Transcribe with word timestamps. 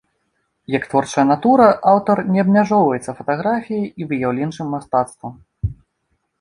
Як 0.75 0.83
творчая 0.93 1.25
натура 1.31 1.67
аўтар 1.91 2.17
не 2.37 2.43
абмяжоўваецца 2.45 3.11
фатаграфіяй 3.21 3.87
і 3.99 4.11
выяўленчым 4.15 4.75
мастацтвам. 4.77 5.33